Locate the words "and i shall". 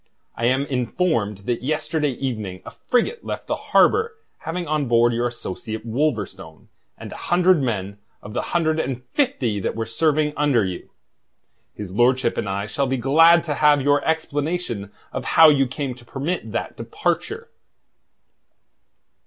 12.35-12.87